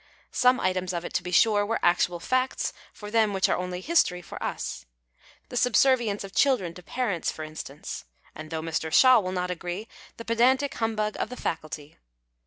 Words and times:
Some 0.31 0.59
items 0.59 0.93
of 0.93 1.05
it, 1.05 1.13
to 1.13 1.21
be 1.21 1.31
sure, 1.31 1.63
were 1.63 1.77
actual 1.83 2.19
facts 2.19 2.73
for 2.91 3.11
them 3.11 3.33
which 3.33 3.47
are 3.47 3.55
only 3.55 3.81
history 3.81 4.23
for 4.23 4.41
us; 4.41 4.87
the 5.49 5.55
subservience 5.55 6.23
of 6.23 6.33
children 6.33 6.73
to 6.73 6.81
parents, 6.81 7.31
for 7.31 7.43
instance, 7.43 8.05
and 8.33 8.49
(though 8.49 8.63
Mr. 8.63 8.91
Shaw 8.91 9.19
will 9.19 9.31
not 9.31 9.51
agree) 9.51 9.87
the 10.17 10.25
pedantic 10.25 10.73
humbug 10.73 11.17
of 11.19 11.29
the 11.29 11.37
faculty. 11.37 11.97